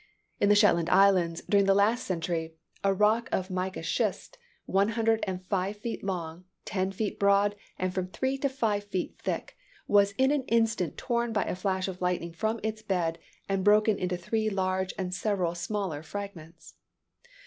[0.39, 5.23] In the Shetland Isles, during the last century, a rock of mica schist, one hundred
[5.27, 9.55] and five feet long, ten feet broad, and from three to five feet thick,
[9.87, 13.99] was in an instant torn by a flash of lightning from its bed, and broken
[13.99, 16.73] into three large and several smaller fragments.